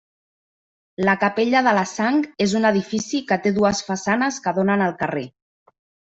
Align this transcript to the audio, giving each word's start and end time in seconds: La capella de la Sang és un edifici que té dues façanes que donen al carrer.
La 1.03 1.13
capella 1.23 1.61
de 1.67 1.73
la 1.79 1.83
Sang 1.89 2.17
és 2.47 2.57
un 2.61 2.65
edifici 2.71 3.21
que 3.33 3.39
té 3.45 3.53
dues 3.59 3.83
façanes 3.93 4.41
que 4.49 4.57
donen 4.61 4.87
al 4.89 4.99
carrer. 5.05 5.25